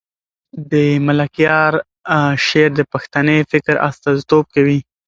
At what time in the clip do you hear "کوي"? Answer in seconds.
4.55-4.79